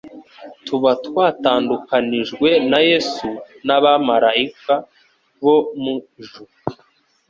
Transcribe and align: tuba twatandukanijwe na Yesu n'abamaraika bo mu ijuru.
tuba 0.65 0.91
twatandukanijwe 1.05 2.49
na 2.69 2.79
Yesu 2.89 3.29
n'abamaraika 3.65 4.73
bo 5.43 5.57
mu 5.81 5.93
ijuru. 6.21 6.51